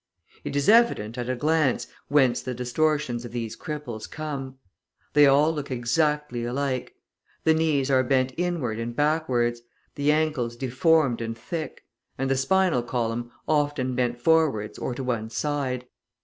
It 0.43 0.55
is 0.55 0.67
evident, 0.67 1.15
at 1.19 1.29
a 1.29 1.35
glance, 1.35 1.85
whence 2.07 2.41
the 2.41 2.55
distortions 2.55 3.23
of 3.23 3.31
these 3.31 3.55
cripples 3.55 4.09
come; 4.09 4.57
they 5.13 5.27
all 5.27 5.53
look 5.53 5.69
exactly 5.69 6.43
alike. 6.43 6.95
The 7.43 7.53
knees 7.53 7.91
are 7.91 8.01
bent 8.01 8.33
inward 8.35 8.79
and 8.79 8.95
backwards, 8.95 9.61
the 9.93 10.11
ankles 10.11 10.55
deformed 10.55 11.21
and 11.21 11.37
thick, 11.37 11.83
and 12.17 12.31
the 12.31 12.35
spinal 12.35 12.81
column 12.81 13.29
often 13.47 13.93
bent 13.93 14.19
forwards 14.19 14.79
or 14.79 14.95
to 14.95 15.03
one 15.03 15.29
side. 15.29 15.85